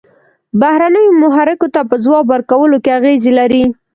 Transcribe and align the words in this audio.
بهرنیو 0.59 1.17
محرکو 1.21 1.67
ته 1.75 1.81
په 1.89 1.95
ځواب 2.03 2.25
ورکولو 2.33 2.77
کې 2.83 2.91
اغیزې 2.99 3.31
لري. 3.39 3.63